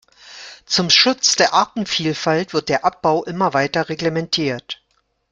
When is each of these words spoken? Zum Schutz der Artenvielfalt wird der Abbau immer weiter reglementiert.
Zum 0.65 0.89
Schutz 0.89 1.35
der 1.35 1.53
Artenvielfalt 1.53 2.53
wird 2.55 2.69
der 2.69 2.85
Abbau 2.85 3.23
immer 3.23 3.53
weiter 3.53 3.87
reglementiert. 3.87 4.81